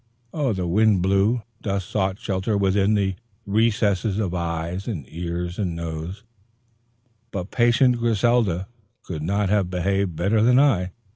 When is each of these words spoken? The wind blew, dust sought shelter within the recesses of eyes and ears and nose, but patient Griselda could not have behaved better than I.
The 0.33 0.65
wind 0.65 1.03
blew, 1.03 1.43
dust 1.61 1.87
sought 1.87 2.17
shelter 2.17 2.57
within 2.57 2.95
the 2.95 3.17
recesses 3.45 4.17
of 4.17 4.33
eyes 4.33 4.87
and 4.87 5.05
ears 5.07 5.59
and 5.59 5.75
nose, 5.75 6.23
but 7.29 7.51
patient 7.51 7.99
Griselda 7.99 8.67
could 9.03 9.21
not 9.21 9.49
have 9.49 9.69
behaved 9.69 10.15
better 10.15 10.41
than 10.41 10.57
I. 10.59 10.89